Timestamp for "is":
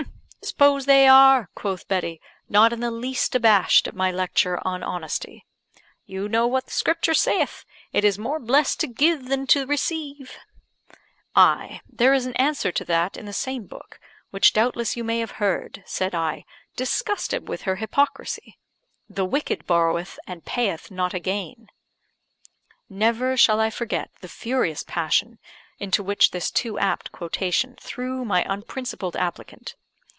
8.03-8.17, 12.11-12.25